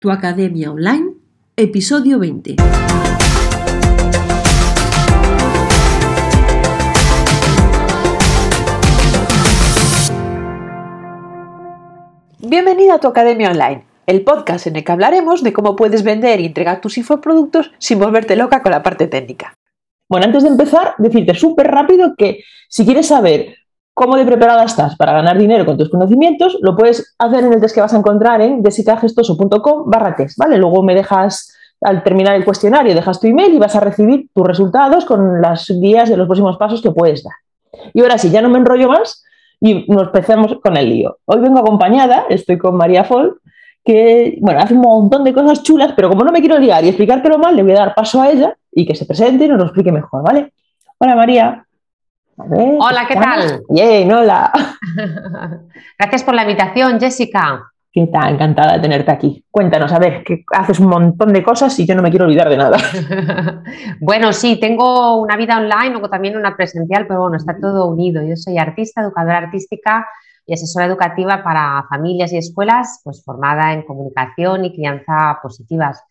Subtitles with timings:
[0.00, 1.14] Tu Academia Online,
[1.56, 2.54] episodio 20.
[12.38, 16.38] Bienvenida a tu Academia Online, el podcast en el que hablaremos de cómo puedes vender
[16.38, 19.54] y entregar tus infoproductos sin volverte loca con la parte técnica.
[20.08, 23.56] Bueno, antes de empezar, decirte súper rápido que si quieres saber
[23.98, 27.60] cómo de preparada estás para ganar dinero con tus conocimientos, lo puedes hacer en el
[27.60, 30.56] test que vas a encontrar en jessicagestoso.com barra test, ¿vale?
[30.56, 34.46] Luego me dejas, al terminar el cuestionario, dejas tu email y vas a recibir tus
[34.46, 37.34] resultados con las guías de los próximos pasos que puedes dar.
[37.92, 39.24] Y ahora sí, ya no me enrollo más
[39.58, 41.18] y nos empecemos con el lío.
[41.24, 43.40] Hoy vengo acompañada, estoy con María Fol,
[43.84, 46.88] que, bueno, hace un montón de cosas chulas, pero como no me quiero liar y
[46.88, 49.58] explicártelo mal, le voy a dar paso a ella y que se presente y nos
[49.58, 50.52] lo explique mejor, ¿vale?
[50.98, 51.67] Hola María.
[52.38, 53.62] Hola, ¿qué tal?
[53.68, 54.52] Bien, hola.
[55.98, 57.72] Gracias por la invitación, Jessica.
[57.92, 58.34] ¿Qué tal?
[58.34, 59.44] Encantada de tenerte aquí.
[59.50, 62.48] Cuéntanos, a ver, que haces un montón de cosas y yo no me quiero olvidar
[62.48, 62.78] de nada.
[64.00, 68.22] bueno, sí, tengo una vida online, luego también una presencial, pero bueno, está todo unido.
[68.22, 70.06] Yo soy artista, educadora artística
[70.46, 76.02] y asesora educativa para familias y escuelas, pues formada en comunicación y crianza positivas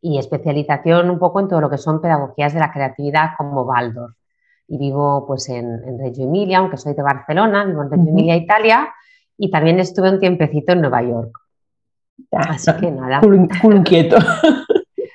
[0.00, 4.14] y especialización un poco en todo lo que son pedagogías de la creatividad como Waldorf
[4.68, 8.92] y vivo pues en, Reggio Emilia, aunque soy de Barcelona, vivo en Reggio Emilia, Italia,
[9.36, 11.38] y también estuve un tiempecito en Nueva York.
[12.30, 13.20] Así que nada.
[13.20, 14.16] Culo inquieto.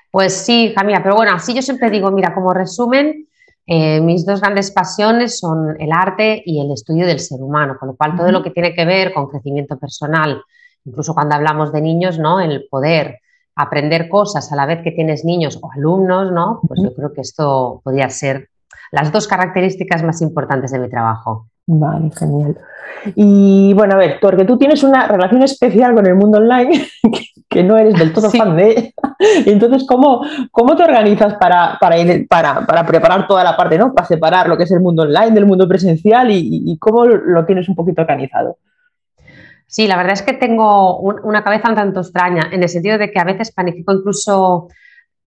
[0.09, 3.27] Pues sí, hija pero bueno, así yo siempre digo, mira, como resumen,
[3.67, 7.89] eh, mis dos grandes pasiones son el arte y el estudio del ser humano, con
[7.89, 10.41] lo cual todo lo que tiene que ver con crecimiento personal,
[10.85, 12.39] incluso cuando hablamos de niños, ¿no?
[12.39, 13.19] El poder
[13.55, 16.61] aprender cosas a la vez que tienes niños o alumnos, ¿no?
[16.67, 18.49] Pues yo creo que esto podría ser
[18.91, 21.47] las dos características más importantes de mi trabajo.
[21.67, 22.57] Vale, genial.
[23.15, 26.87] Y bueno, a ver, porque tú tienes una relación especial con el mundo online,
[27.49, 28.93] que, no eres del todo fan de
[29.45, 30.21] Entonces, ¿cómo,
[30.51, 33.93] cómo te organizas para, para, preparar toda la parte, ¿no?
[33.93, 37.67] Para separar lo que es el mundo online del mundo presencial y, cómo lo tienes
[37.67, 38.57] un poquito organizado?
[39.65, 43.11] Sí, la verdad es que tengo una cabeza un tanto extraña, en el sentido de
[43.11, 44.69] que a veces planifico incluso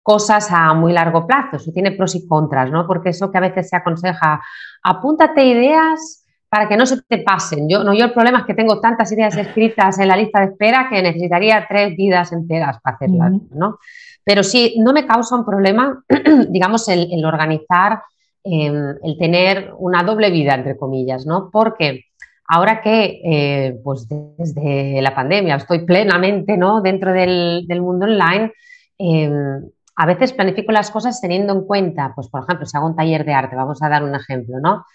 [0.10, 1.58] cosas a muy largo plazo.
[1.58, 2.88] Eso tiene pros y contras, ¿no?
[2.88, 4.42] Porque eso que a veces se aconseja,
[4.82, 7.70] apúntate ideas para que no se te pasen.
[7.70, 10.48] Yo, no, yo el problema es que tengo tantas ideas escritas en la lista de
[10.48, 13.78] espera que necesitaría tres vidas enteras para hacerlas, ¿no?
[14.24, 16.04] Pero sí, no me causa un problema,
[16.50, 18.02] digamos, el, organizar,
[18.44, 21.52] em, el tener una doble vida, entre comillas, ¿no?
[21.52, 22.06] Porque
[22.48, 26.82] ahora que, eh, pues desde la pandemia estoy plenamente, ¿no?
[26.82, 28.54] Dentro del, del mundo online,
[28.98, 29.70] em,
[30.00, 33.26] a veces planifico las cosas teniendo en cuenta, pues por ejemplo, si hago un taller
[33.26, 34.86] de arte, vamos a dar un ejemplo, ¿no?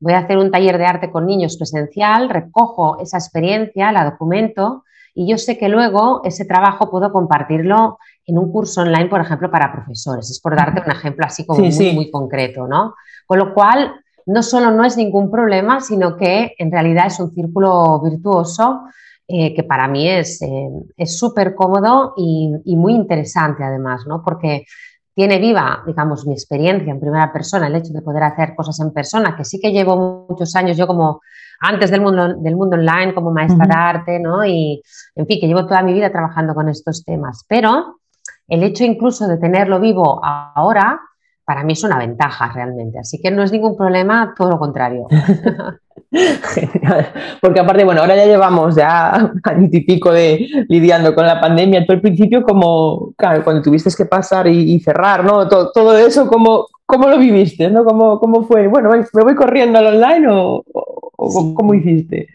[0.00, 4.84] Voy a hacer un taller de arte con niños presencial, recojo esa experiencia, la documento
[5.14, 9.50] y yo sé que luego ese trabajo puedo compartirlo en un curso online, por ejemplo,
[9.50, 10.30] para profesores.
[10.30, 12.94] Es por darte un ejemplo así como muy, muy concreto, ¿no?
[13.26, 13.92] Con lo cual,
[14.24, 18.84] no solo no es ningún problema, sino que en realidad es un círculo virtuoso
[19.26, 24.22] eh, que para mí es eh, súper cómodo y, muy interesante además, ¿no?
[24.22, 24.66] Porque
[25.14, 28.92] tiene viva, digamos, mi experiencia en primera persona, el hecho de poder hacer cosas en
[28.92, 31.20] persona, que sí que llevo muchos años yo como
[31.60, 34.44] antes del mundo, del mundo online, como maestra de arte, ¿no?
[34.44, 34.82] Y,
[35.14, 37.44] en fin, que llevo toda mi vida trabajando con estos temas.
[37.48, 38.00] Pero
[38.48, 41.00] el hecho incluso de tenerlo vivo ahora,
[41.44, 42.98] para mí es una ventaja realmente.
[42.98, 45.06] Así que no es ningún problema, todo lo contrario.
[46.54, 47.12] Genial.
[47.40, 51.84] Porque aparte, bueno, ahora ya llevamos ya año y pico de lidiando con la pandemia.
[51.86, 55.48] Tú al principio, como, claro, cuando tuviste que pasar y, cerrar, ¿no?
[55.48, 57.70] Todo, eso, ¿cómo, ¿cómo, lo viviste?
[57.70, 57.84] ¿no?
[57.84, 58.68] ¿Cómo, ¿Cómo, fue?
[58.68, 60.64] Bueno, ¿me voy corriendo al online o,
[61.16, 62.28] cómo hiciste?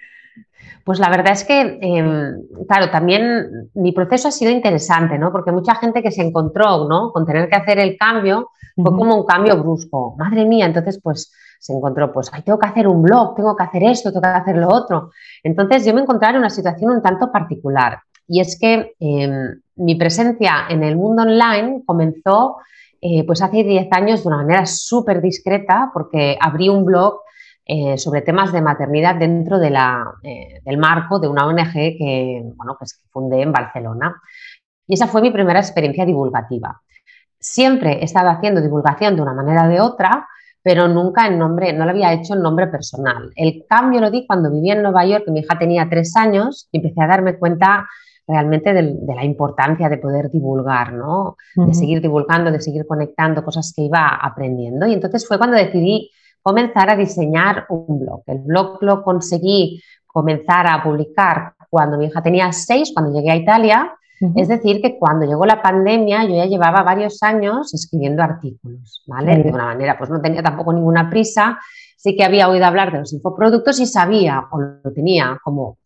[0.89, 5.31] Pues la verdad es que, em, claro, también mi proceso ha sido interesante, ¿no?
[5.31, 7.11] Porque mucha gente que se encontró, ¿no?
[7.11, 10.15] Con tener que hacer el cambio, fue como un cambio brusco.
[10.17, 13.65] Madre mía, entonces pues se encontró, pues, ay, tengo que hacer un blog, tengo que
[13.65, 15.11] hacer esto, tengo que hacer lo otro.
[15.43, 17.99] Entonces yo me encontré en una situación un tanto particular.
[18.27, 22.57] Y es que em, mi presencia en el mundo online comenzó
[22.99, 27.19] eh, pues hace 10 años de una manera súper discreta porque abrí un blog
[27.71, 32.41] eh, sobre temas de maternidad dentro de la, eh, del marco de una ONG que,
[32.55, 34.19] bueno, pues fundé en Barcelona.
[34.87, 36.81] Y esa fue mi primera experiencia divulgativa.
[37.39, 40.27] Siempre he estado haciendo divulgación de una manera o de otra,
[40.63, 43.29] pero nunca en nombre, no lo había hecho en nombre personal.
[43.35, 46.67] El cambio lo di cuando vivía en Nueva York, que mi hija tenía tres años,
[46.71, 47.87] y empecé a darme cuenta
[48.27, 51.37] realmente de, la importancia de poder divulgar, ¿no?
[51.55, 54.87] De seguir divulgando, de seguir conectando cosas que iba aprendiendo.
[54.87, 56.09] Y entonces fue cuando decidí
[56.41, 58.23] comenzar a diseñar un blog.
[58.27, 63.35] El blog lo conseguí comenzar a publicar cuando mi hija tenía seis, cuando llegué a
[63.35, 63.95] Italia,
[64.35, 69.41] Es decir, que cuando llegó la pandemia yo ya llevaba varios años escribiendo artículos, ¿vale?
[69.41, 71.57] De una manera, pues no tenía tampoco ninguna prisa,
[71.95, 75.77] sí que había oído hablar de los infoproductos y sabía, o lo tenía como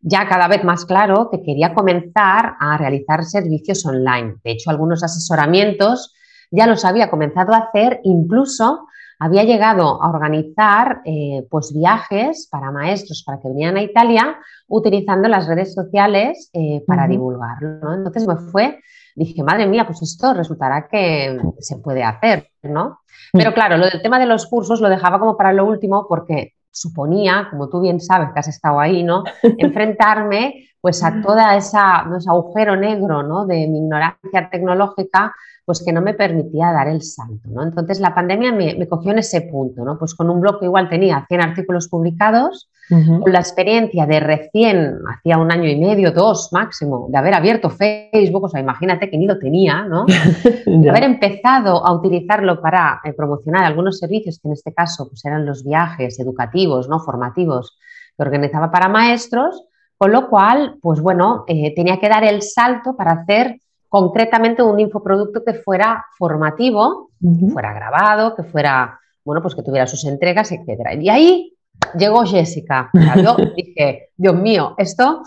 [0.00, 4.36] ya cada vez más claro, que quería comenzar a realizar servicios online.
[4.44, 6.14] De hecho, algunos asesoramientos
[6.50, 8.86] ya los había comenzado a hacer, incluso
[9.18, 14.38] había llegado a organizar eh, pues viajes para maestros para que vinieran a Italia
[14.68, 17.94] utilizando las redes sociales eh, para divulgarlo.
[17.94, 18.80] Entonces me fue,
[19.16, 23.00] dije, madre mía, pues esto resultará que se puede hacer, ¿no?
[23.32, 26.54] Pero claro, lo del tema de los cursos lo dejaba como para lo último porque
[26.70, 29.24] suponía, como tú bien sabes que has estado ahí, ¿no?
[29.58, 32.18] Enfrentarme pues a toda esa, ¿no?
[32.18, 33.46] ese agujero negro, ¿no?
[33.46, 35.34] De mi ignorancia tecnológica
[35.68, 37.62] pues que no me permitía dar el salto, ¿no?
[37.62, 39.98] Entonces la pandemia me, cogió en ese punto, ¿no?
[39.98, 44.94] Pues con un blog que igual tenía 100 artículos publicados, con la experiencia de recién,
[45.14, 49.18] hacía un año y medio, dos máximo, de haber abierto Facebook, o sea, imagínate que
[49.18, 50.06] ni lo tenía, ¿no?
[50.66, 55.22] de haber empezado a utilizarlo para eh, promocionar algunos servicios, que en este caso pues
[55.26, 56.98] eran los viajes educativos, ¿no?
[57.00, 57.76] Formativos
[58.16, 59.64] que organizaba para maestros,
[59.98, 64.78] con lo cual, pues bueno, eh, tenía que dar el salto para hacer concretamente un
[64.80, 70.52] infoproducto que fuera formativo, que fuera grabado, que fuera, bueno, pues que tuviera sus entregas,
[70.52, 70.94] etcétera.
[70.94, 71.54] Y ahí
[71.98, 72.90] llegó Jessica.
[73.22, 75.22] yo dije, Dios mío, esto,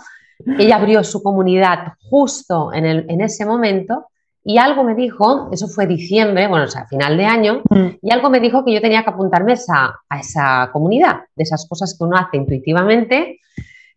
[0.58, 4.06] ella abrió su comunidad justo en, el, en ese momento
[4.44, 7.86] y algo me dijo, eso fue diciembre, bueno, o sea, final de año, mm.
[8.02, 11.96] y algo me dijo que yo tenía que apuntarme a esa comunidad, de esas cosas
[11.96, 13.38] que uno hace intuitivamente,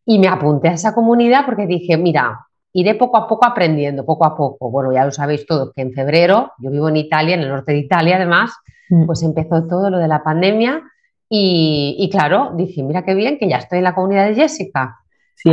[0.06, 2.46] y me apunté a esa comunidad porque dije, mira,
[2.76, 4.70] iré poco a poco aprendiendo, poco a poco.
[4.70, 7.72] Bueno, ya lo sabéis todo, que en febrero, yo vivo en Italia, en el norte
[7.72, 8.52] de Italia además,
[8.90, 9.06] mm.
[9.06, 10.84] pues empezó todo lo de la pandemia
[11.30, 14.98] y, claro, dije, mira qué bien que ya estoy en la comunidad de Jessica.
[15.36, 15.52] Sí,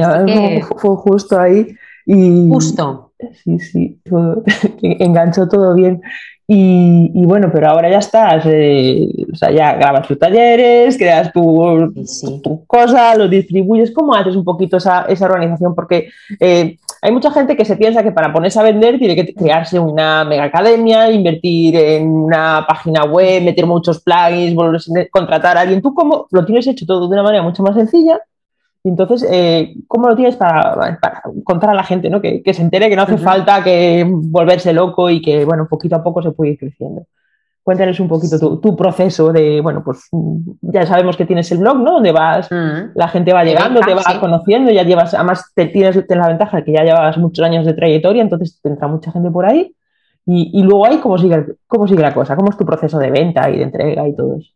[0.76, 1.74] fue, justo ahí.
[2.06, 3.12] Y, justo.
[3.44, 4.00] Sí, sí,
[4.82, 6.02] enganchó todo bien.
[6.48, 11.94] Y, bueno, pero ahora ya estás, eh, o sea, ya grabas tus talleres, creas tu,
[12.42, 13.92] tu, cosa, lo distribuyes.
[13.92, 15.74] ¿Cómo haces un poquito esa, esa organización?
[15.74, 16.10] Porque
[16.40, 19.76] eh, hay mucha gente que se piensa que para ponerse a vender tiene que crearse
[19.81, 24.56] una mega academia, invertir en una página web, meter muchos plugins,
[25.10, 25.82] contratar a alguien.
[25.82, 28.20] ¿Tú cómo lo tienes hecho todo de una manera mucho más sencilla?
[28.84, 30.96] entonces, eh, ¿cómo lo tienes para,
[31.44, 32.20] contar a la gente, ¿no?
[32.20, 36.02] que, se entere que no hace falta que volverse loco y que, bueno, poquito a
[36.02, 37.06] poco se puede ir creciendo?
[37.62, 40.08] Cuéntales un poquito tu, proceso de, bueno, pues
[40.62, 41.92] ya sabemos que tienes el blog, ¿no?
[41.92, 42.90] Donde vas, mm.
[42.96, 46.64] la gente va llegando, te va conociendo, ya llevas, además te tienes, la ventaja de
[46.64, 49.74] que ya llevas muchos años de trayectoria, entonces te entra mucha gente por ahí.
[50.24, 52.36] Y, luego ahí, ¿cómo sigue, ¿cómo sigue la cosa?
[52.36, 54.50] ¿Cómo es tu proceso de venta y de entrega y todo eso?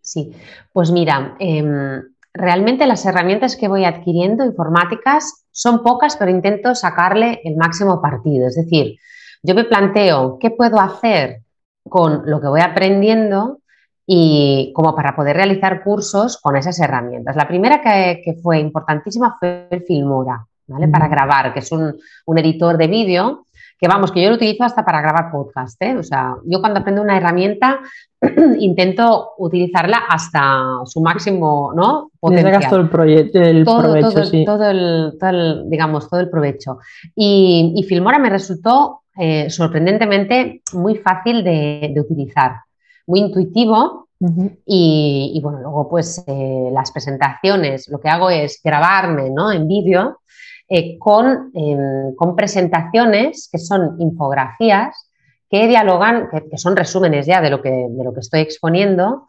[0.00, 0.32] Sí,
[0.72, 2.02] pues mira, em,
[2.32, 8.46] realmente las herramientas que voy adquiriendo informáticas son pocas, pero intento sacarle el máximo partido.
[8.46, 8.98] Es decir,
[9.42, 11.42] yo me planteo qué puedo hacer
[11.88, 13.60] con lo que voy aprendiendo
[14.06, 17.36] y como para poder realizar cursos con esas herramientas.
[17.36, 20.88] La primera que, fue importantísima fue el Filmora, ¿vale?
[20.88, 21.96] Para grabar, que es un,
[22.26, 23.46] un editor de vídeo
[23.78, 25.96] que vamos, que yo lo utilizo hasta para grabar podcast, ¿eh?
[25.98, 27.80] O sea, yo cuando aprendo una herramienta
[28.58, 32.10] intento utilizarla hasta su máximo, ¿no?
[32.18, 32.70] Potencial.
[32.70, 34.44] todo el, proyecto, el todo, provecho, todo, sí.
[34.44, 36.78] todo, el, digamos, todo el provecho.
[37.14, 42.56] Y, Filmora me resultó eh, sorprendentemente muy fácil de, utilizar,
[43.06, 44.08] muy intuitivo
[44.64, 49.52] y, bueno, luego pues eh, las presentaciones, lo que hago es grabarme ¿no?
[49.52, 50.20] en vídeo
[50.68, 55.08] eh, con, em, con, presentaciones que son infografías
[55.48, 59.26] que dialogan, que, son resúmenes ya de lo, que, de lo que estoy exponiendo,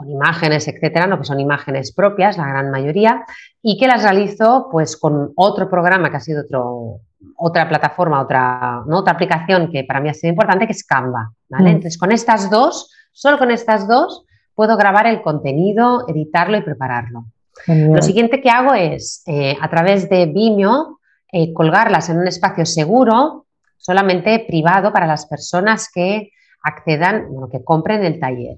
[0.00, 3.26] con imágenes, etcétera, no que son imágenes propias, la gran mayoría,
[3.60, 7.00] y que las realizo pues con otro programa que ha sido otro,
[7.36, 9.00] otra plataforma, otra, ¿no?
[9.00, 11.32] otra aplicación que para mí ha sido importante, que es Canva.
[11.50, 11.64] ¿vale?
[11.64, 11.74] Mm.
[11.74, 17.26] Entonces, con estas dos, solo con estas dos, puedo grabar el contenido, editarlo y prepararlo.
[17.66, 20.98] Lo siguiente que hago es, eh, a través de Vimeo,
[21.30, 23.44] eh, colgarlas en un espacio seguro,
[23.76, 26.30] solamente privado para las personas que
[26.62, 28.56] accedan, bueno, que compren el taller.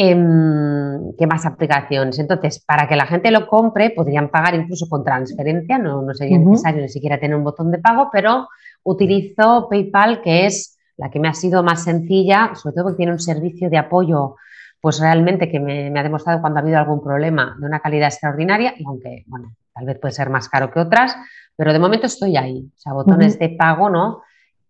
[0.00, 2.20] Em, ¿Qué más aplicaciones?
[2.20, 6.38] Entonces, para que la gente lo compre, podrían pagar incluso con transferencia, no, no sería
[6.38, 8.46] necesario ni siquiera tener un botón de pago, pero
[8.84, 13.10] utilizo PayPal, que es la que me ha sido más sencilla, sobre todo porque tiene
[13.10, 14.36] un servicio de apoyo
[14.80, 18.74] pues realmente que me, ha demostrado cuando ha habido algún problema de una calidad extraordinaria,
[18.78, 21.16] y aunque, bueno, tal vez puede ser más caro que otras,
[21.56, 22.70] pero de momento estoy ahí.
[22.72, 24.22] O sea, botones de pago, ¿no?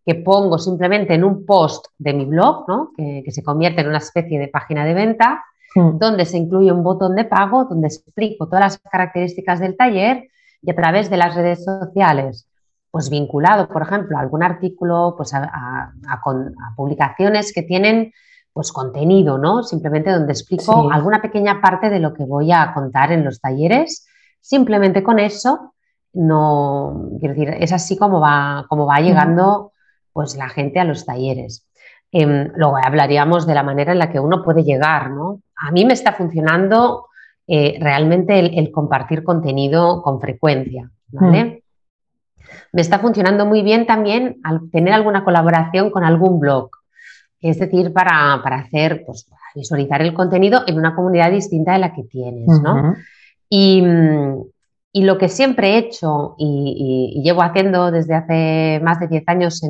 [0.09, 2.93] Que pongo simplemente en un post de mi blog, ¿no?
[2.97, 7.15] Que, se convierte en una especie de página de venta, donde se incluye un botón
[7.15, 10.29] de pago, donde explico todas las características del taller
[10.63, 12.49] y a través de las redes sociales
[12.91, 15.93] pues vinculado, por ejemplo, a algún artículo, pues a,
[16.75, 18.13] publicaciones que tienen
[18.53, 19.63] pues contenido, ¿no?
[19.63, 24.07] Simplemente donde explico alguna pequeña parte de lo que voy a contar en los talleres.
[24.41, 25.75] Simplemente con eso,
[26.15, 29.73] no, quiero decir, es así como va, como va llegando
[30.13, 31.67] pues la gente a los talleres.
[32.11, 35.43] Em, luego hablaríamos de la manera en la que uno puede llegar, ¿no?
[35.57, 37.09] A mí me está funcionando
[37.47, 41.63] eh, realmente el, compartir contenido con frecuencia, ¿vale?
[42.73, 46.71] Me está funcionando muy bien también al tener alguna colaboración con algún blog,
[47.41, 52.05] es decir, para, hacer, pues, visualizar el contenido en una comunidad distinta de la que
[52.05, 52.95] tienes, ¿no?
[53.49, 53.83] y,
[54.95, 59.61] lo que siempre he hecho y, llevo haciendo desde hace más de 10 años,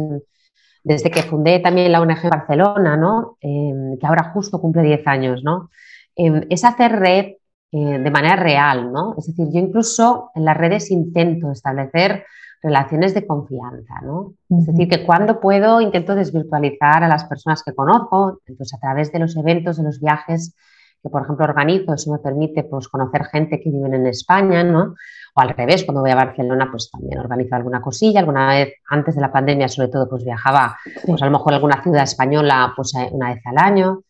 [0.84, 3.36] desde que fundé también la ONG Barcelona, ¿no?
[3.40, 5.70] Em, que ahora justo cumple 10 años, ¿no?
[6.16, 7.26] Em, es hacer red
[7.70, 9.14] eh, de manera real, ¿no?
[9.18, 12.24] Es decir, yo incluso en las redes intento establecer
[12.62, 14.34] relaciones de confianza, ¿no?
[14.48, 19.12] Es decir, que cuando puedo intento desvirtualizar a las personas que conozco, entonces a través
[19.12, 20.54] de los eventos, de los viajes
[21.02, 24.94] que, por ejemplo, organizo, eso me permite pues, conocer gente que vive en España, ¿no?
[25.34, 28.20] O al revés, cuando voy a Barcelona, pues también organizo alguna cosilla.
[28.20, 30.76] Alguna vez, antes de la pandemia, sobre todo, pues viajaba,
[31.06, 34.02] pues a lo mejor a alguna ciudad española, pues eh, una vez al año.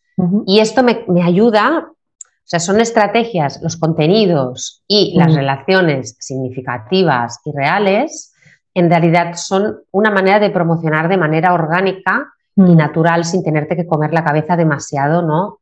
[0.45, 7.39] Y esto me, me ayuda o sea, son estrategias, los contenidos y las relaciones significativas
[7.45, 8.33] y reales
[8.73, 13.85] en realidad son una manera de promocionar de manera orgánica y natural sin tenerte que
[13.85, 15.58] comer la cabeza demasiado, ¿no?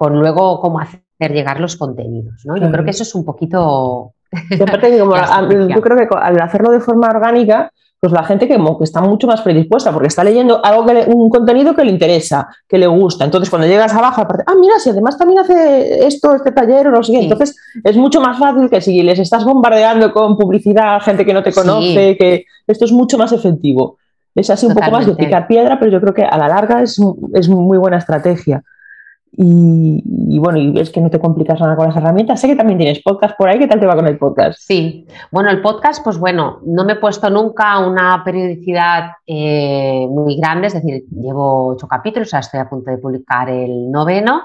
[0.00, 2.56] Con luego cómo hacer llegar los contenidos, ¿no?
[2.56, 4.14] Yo creo que eso es un poquito...
[4.58, 9.42] yo creo que al hacerlo de forma orgánica, pues la gente que, está mucho más
[9.42, 13.26] predispuesta porque está leyendo algo que un contenido que le interesa, que le gusta.
[13.26, 16.92] Entonces, cuando llegas abajo, aparte, ah, mira, si además también hace esto, este taller o
[16.92, 21.26] lo siguiente, entonces es mucho más fácil que si les estás bombardeando con publicidad, gente
[21.26, 23.98] que no te conoce, que esto es mucho más efectivo.
[24.34, 26.80] Es así un poco más de picar piedra, pero yo creo que a la larga
[26.82, 26.98] es,
[27.34, 28.62] es muy buena estrategia.
[29.32, 32.40] Y, bueno, y es que no te complicas nada con las herramientas.
[32.40, 33.58] Sé que también tienes podcast por ahí.
[33.58, 34.58] ¿Qué tal te va con el podcast?
[34.60, 40.36] Sí, bueno, el podcast, pues bueno, no me he puesto nunca una periodicidad eh, muy
[40.36, 44.42] grande, es decir, llevo ocho capítulos, o sea, estoy a punto de publicar el noveno.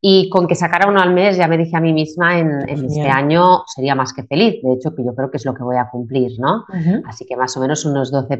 [0.00, 3.08] Y con que sacara uno al mes, ya me dije a mí misma, en, este
[3.08, 4.62] año sería más que feliz.
[4.62, 6.66] De hecho, que yo creo que es lo que voy a cumplir, ¿no?
[7.04, 8.38] Así que más o menos unos 12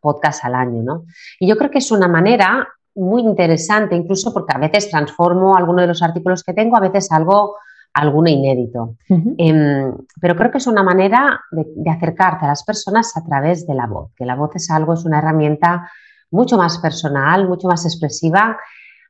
[0.00, 1.06] podcasts al año, ¿no?
[1.40, 5.82] Y yo creo que es una manera muy interesante, incluso porque a veces transformo alguno
[5.82, 7.56] de los artículos que tengo, a veces algo
[7.92, 8.96] alguno inédito.
[9.08, 13.74] Em, pero creo que es una manera de, acercarte a las personas a través de
[13.74, 15.90] la voz, que la voz es algo, es una herramienta
[16.30, 18.56] mucho más personal, mucho más expresiva,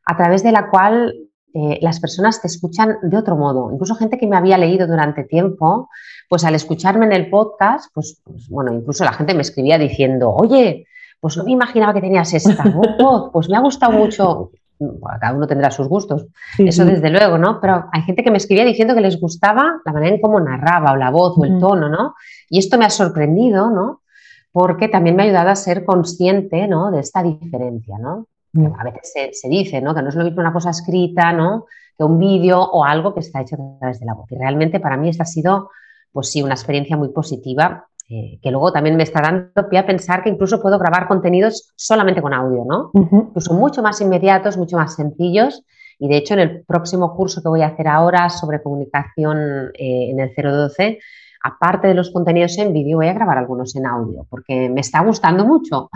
[0.07, 1.15] a través de la cual
[1.53, 3.71] eh, las personas te escuchan de otro modo.
[3.71, 5.91] Incluso gente que me había leído durante tiempo,
[6.29, 10.31] pues al escucharme en el podcast, pues, pues bueno, incluso la gente me escribía diciendo,
[10.31, 10.87] oye,
[11.21, 14.51] pues no me imaginaba que tenías esta voz, pues me ha gustado mucho.
[15.21, 16.27] cada uno tendrá sus gustos,
[16.59, 17.61] eso desde luego, ¿no?
[17.61, 20.93] Pero hay gente que me escribía diciendo que les gustaba la manera en cómo narraba
[20.93, 22.15] o la voz o el tono, ¿no?
[22.49, 24.01] Y esto me ha sorprendido, ¿no?
[24.51, 26.91] Porque también me ha ayudado a ser consciente, ¿no?
[26.91, 28.27] De esta diferencia, ¿no?
[28.79, 29.95] A veces se, se, dice, ¿no?
[29.95, 31.67] Que no es lo mismo una cosa escrita, ¿no?
[31.97, 34.33] Que un vídeo o algo que está hecho a través de la voz.
[34.33, 35.71] Y realmente para mí esta ha sido,
[36.11, 39.87] pues sí, una experiencia muy positiva eh, que luego también me está dando pie a
[39.87, 42.91] pensar que incluso puedo grabar contenidos solamente con audio, ¿no?
[42.93, 45.63] Incluso mucho más inmediatos, mucho más sencillos.
[45.97, 50.11] Y de hecho, en el próximo curso que voy a hacer ahora sobre comunicación eh,
[50.11, 50.99] en el 012,
[51.45, 55.03] aparte de los contenidos en vídeo, voy a grabar algunos en audio, porque me está
[55.03, 55.89] gustando mucho.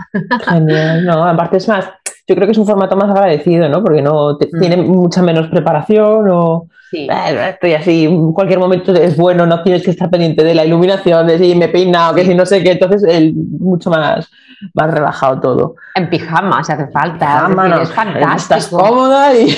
[0.47, 1.89] Genial, no, aparte es más,
[2.27, 3.83] yo creo que es un formato más agradecido, ¿no?
[3.83, 4.59] Porque no mm.
[4.59, 7.07] tiene mucha menos preparación o sí.
[7.09, 10.65] Eh, estoy así, en cualquier momento es bueno, no tienes que estar pendiente de la
[10.65, 14.31] iluminación, de si me he peinado, que si no sé qué, entonces el, mucho más,
[14.73, 15.75] más relajado todo.
[15.93, 18.35] En pijama, si hace falta, pijama, es fantástico.
[18.35, 19.49] Estás cómoda y,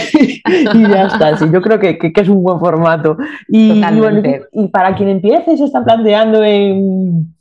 [0.89, 3.17] ya está, sí, yo creo que, que, es un buen formato.
[3.47, 3.81] Y,
[4.51, 7.36] y para quien empiece se está planteando en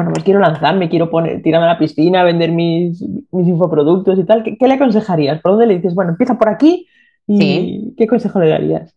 [0.00, 4.24] bueno, pues quiero lanzarme, quiero poner, tirarme a la piscina, vender mis, mis infoproductos y
[4.24, 5.42] tal, ¿Qué, le aconsejarías?
[5.42, 6.88] ¿Por dónde le dices, bueno, empieza por aquí
[7.26, 8.94] y qué consejo le darías?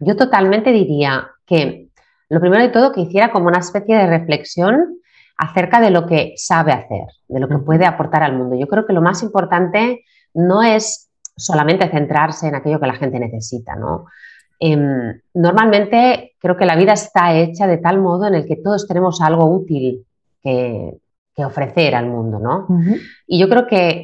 [0.00, 1.88] Yo totalmente diría que
[2.28, 4.98] lo primero de todo que hiciera como una especie de reflexión
[5.36, 8.56] acerca de lo que sabe hacer, de lo que puede aportar al mundo.
[8.58, 10.04] Yo creo que lo más importante
[10.34, 14.06] no es solamente centrarse en aquello que la gente necesita, ¿no?
[14.58, 18.88] Em, normalmente creo que la vida está hecha de tal modo en el que todos
[18.88, 20.04] tenemos algo útil
[20.42, 20.98] que,
[21.42, 22.66] ofrecer al mundo, ¿no?
[23.26, 24.02] Y yo creo que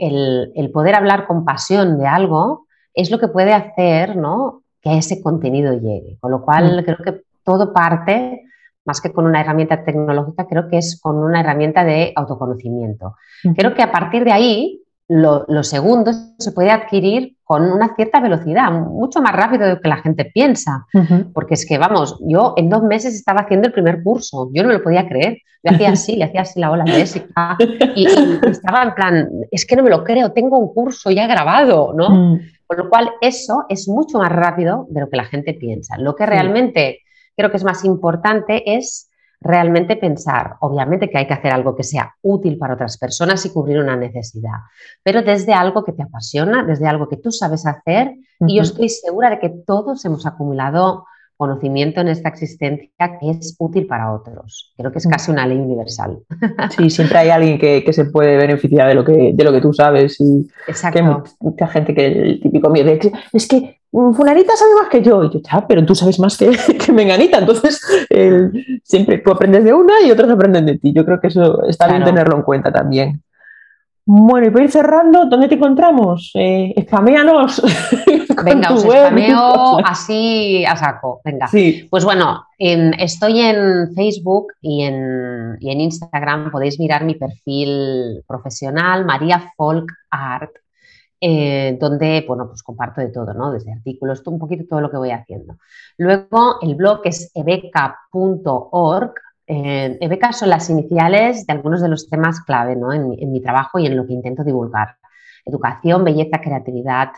[0.55, 4.63] el, poder hablar con pasión de algo es lo que puede hacer, ¿no?
[4.81, 6.17] Que ese contenido llegue.
[6.19, 6.85] Con lo cual, mm.
[6.85, 8.47] creo que todo parte
[8.87, 13.17] más que con una herramienta tecnológica, creo que es con una herramienta de autoconocimiento.
[13.57, 18.73] Creo que a partir de ahí, lo, segundo se puede adquirir con una cierta velocidad,
[18.73, 20.87] mucho más rápido de lo que la gente piensa.
[21.33, 24.69] Porque es que, vamos, yo en dos meses estaba haciendo el primer curso, yo no
[24.69, 25.39] me lo podía creer.
[25.63, 27.57] Yo hacía así, le hacía así la ola Jessica
[27.97, 31.27] y, y, estaba en plan, es que no me lo creo, tengo un curso ya
[31.27, 32.11] grabado, ¿no?
[32.11, 32.41] Mm.
[32.67, 35.97] Con lo cual, eso es mucho más rápido de lo que la gente piensa.
[35.99, 37.01] Lo que realmente
[37.37, 39.06] creo que es más importante es
[39.41, 43.51] realmente pensar, obviamente que hay que hacer algo que sea útil para otras personas y
[43.51, 44.59] cubrir una necesidad,
[45.03, 48.89] pero desde algo que te apasiona, desde algo que tú sabes hacer y yo estoy
[48.89, 54.73] segura de que todos hemos acumulado conocimiento en esta existencia que es útil para otros.
[54.77, 56.19] Creo que es casi una ley universal.
[56.77, 59.73] Sí, siempre hay alguien que, se puede beneficiar de lo que, de lo que tú
[59.73, 60.99] sabes y Exacto.
[60.99, 61.05] hay
[61.41, 62.91] mucha gente que el típico miedo
[63.33, 65.25] es que mm, Fulanita sabe más que yo.
[65.25, 66.51] Y yo, ya, pero tú sabes más que,
[66.85, 67.39] que Menganita.
[67.39, 67.81] Entonces,
[68.83, 70.93] siempre tú aprendes de una y otros aprenden de ti.
[70.93, 73.23] Yo creo que eso está bien tenerlo en cuenta también.
[74.09, 76.31] Bueno, y para ir cerrando, ¿dónde te encontramos?
[76.35, 76.73] Eh.
[78.45, 81.21] Venga, os spameo así a saco.
[81.25, 81.49] Venga.
[81.91, 86.53] Pues bueno, estoy en Facebook y en, Instagram.
[86.53, 90.53] Podéis mirar mi perfil profesional, María Folk Art,
[91.21, 93.51] eh, donde bueno, pues comparto de todo, ¿no?
[93.51, 95.57] Desde artículos, un poquito todo lo que voy haciendo.
[95.99, 99.15] Luego, el blog es ebeca.org
[99.47, 103.87] eh, EBECA son las iniciales de algunos de los temas clave en, mi trabajo y
[103.87, 104.97] en lo que intento divulgar.
[105.45, 107.11] Educación, belleza, creatividad,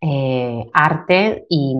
[0.00, 1.76] eh, arte y,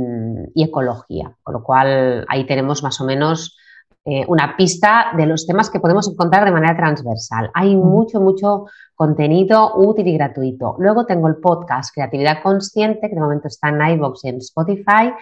[0.57, 1.33] ecología.
[1.43, 3.57] Con lo cual ahí tenemos más o menos
[4.05, 7.51] eh, una pista de los temas que podemos encontrar de manera transversal.
[7.55, 10.77] Hay mucho, mucho contenido útil y gratuito.
[10.79, 15.13] Luego tengo el podcast Creatividad Consciente, que de momento está en iVoox y en Spotify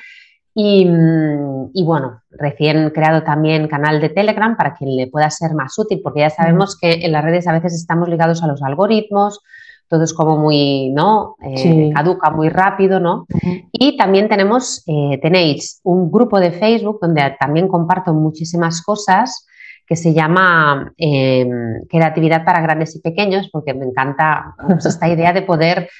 [0.56, 5.76] Mm, y, bueno, recién creado también canal de Telegram para quien le pueda ser más
[5.78, 9.40] útil, porque ya sabemos que en las redes a veces estamos ligados a los algoritmos,
[9.88, 11.36] todo es como muy, ¿no?
[11.42, 13.26] Eh, caduca muy rápido, ¿no?
[13.72, 19.46] Y también tenemos, eh, tenéis un grupo de Facebook donde también comparto muchísimas cosas
[19.86, 25.32] que se llama em, Creatividad para Grandes y Pequeños, porque me encanta pues, esta idea
[25.32, 25.90] de poder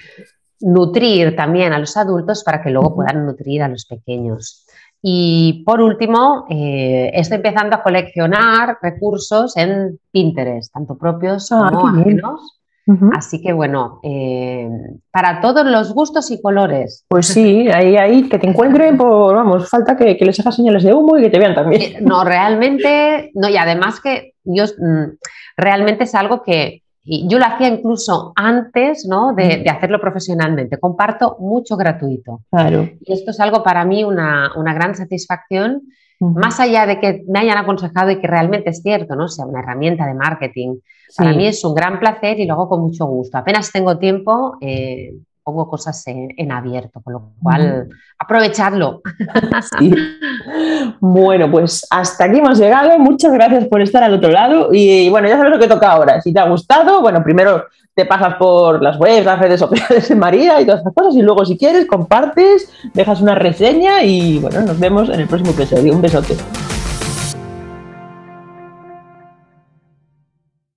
[0.64, 4.66] nutrir también a los adultos para que luego puedan nutrir a los pequeños.
[5.02, 11.88] Y por último, eh, estoy empezando a coleccionar recursos en Pinterest, tanto propios ah, como
[11.88, 12.60] ajenos.
[13.14, 14.68] Así que bueno, eh,
[15.10, 17.04] para todos los gustos y colores.
[17.08, 20.94] Pues sí, ahí, ahí que te encuentren, por, vamos, falta que, les hagas señales de
[20.94, 21.82] humo y que te vean también.
[21.82, 25.16] Eh, no, realmente, no, y además que yo mm,
[25.56, 29.34] realmente es algo que y yo lo hacía incluso antes ¿no?
[29.34, 30.78] de, hacerlo profesionalmente.
[30.78, 32.40] Comparto mucho gratuito.
[32.50, 32.88] Claro.
[33.00, 35.82] Y esto es algo para mí una, gran satisfacción,
[36.18, 39.28] más allá de que me hayan aconsejado y que realmente es cierto, ¿no?
[39.28, 40.76] sea una herramienta de marketing.
[41.16, 43.36] Para mí es un gran placer y lo hago con mucho gusto.
[43.36, 45.12] Apenas tengo tiempo, eh,
[45.44, 49.02] pongo cosas en, abierto, con lo cual aprovechadlo.
[51.00, 52.98] Bueno, pues hasta aquí hemos llegado.
[52.98, 54.68] Muchas gracias por estar al otro lado.
[54.72, 56.20] Y, bueno, ya sabes lo que toca ahora.
[56.20, 60.14] Si te ha gustado, bueno, primero te pasas por las webs, las redes sociales de
[60.14, 61.14] María y todas esas cosas.
[61.14, 65.52] Y luego, si quieres, compartes, dejas una reseña y bueno, nos vemos en el próximo
[65.52, 65.92] episodio.
[65.92, 66.36] Un besote.